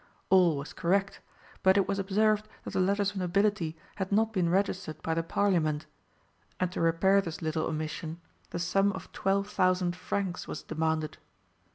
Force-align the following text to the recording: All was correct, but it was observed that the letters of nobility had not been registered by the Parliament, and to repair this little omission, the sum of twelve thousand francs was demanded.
All 0.31 0.57
was 0.57 0.73
correct, 0.73 1.21
but 1.61 1.77
it 1.77 1.87
was 1.87 1.99
observed 1.99 2.47
that 2.63 2.73
the 2.73 2.79
letters 2.79 3.11
of 3.11 3.17
nobility 3.17 3.77
had 3.97 4.11
not 4.11 4.33
been 4.33 4.49
registered 4.49 4.99
by 5.03 5.13
the 5.13 5.21
Parliament, 5.21 5.85
and 6.59 6.71
to 6.71 6.81
repair 6.81 7.21
this 7.21 7.43
little 7.43 7.67
omission, 7.67 8.19
the 8.49 8.57
sum 8.57 8.91
of 8.93 9.11
twelve 9.11 9.47
thousand 9.47 9.95
francs 9.95 10.47
was 10.47 10.63
demanded. 10.63 11.19